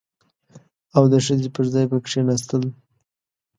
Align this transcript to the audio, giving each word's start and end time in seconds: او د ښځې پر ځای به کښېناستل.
او 0.95 1.03
د 1.11 1.13
ښځې 1.25 1.49
پر 1.55 1.65
ځای 1.73 1.85
به 1.91 1.97
کښېناستل. 2.05 2.63